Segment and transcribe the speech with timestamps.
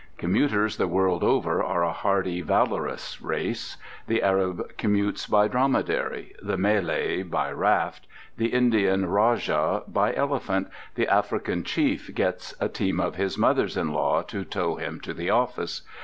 [0.17, 3.77] Commuters the world over are a hardy, valorous race.
[4.07, 11.07] The Arab commutes by dromedary, the Malay by raft, the Indian rajah by elephant, the
[11.07, 15.29] African chief gets a team of his mothers in law to tow him to the
[15.29, 15.83] office.